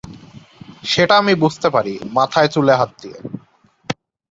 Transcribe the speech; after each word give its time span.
সেটা 0.83 1.13
আমি 1.17 1.33
বুঝতে 1.43 1.67
পারি 1.75 1.93
মাথায় 2.17 2.49
চুলে 2.53 2.73
হাত 2.75 2.91
দিয়ে। 3.01 3.17